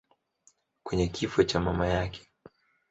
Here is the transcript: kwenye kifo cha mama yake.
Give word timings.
kwenye 0.83 1.07
kifo 1.07 1.43
cha 1.43 1.59
mama 1.59 1.87
yake. 1.87 2.31